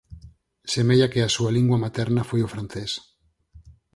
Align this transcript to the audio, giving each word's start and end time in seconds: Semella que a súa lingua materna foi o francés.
Semella 0.73 1.07
que 1.11 1.21
a 1.23 1.33
súa 1.35 1.51
lingua 1.57 1.81
materna 1.85 2.27
foi 2.29 2.41
o 2.43 2.51
francés. 2.53 2.91